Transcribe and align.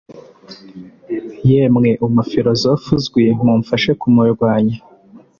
Yemwe 1.49 1.89
umufilozofe 2.05 2.87
uzwi 2.97 3.25
mumfashe 3.43 3.91
kumurwanya 4.01 4.77